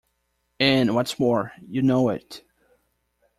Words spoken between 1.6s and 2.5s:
you know it.